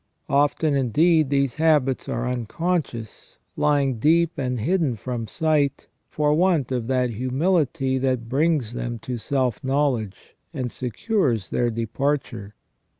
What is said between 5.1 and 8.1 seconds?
sight, for want of that humihty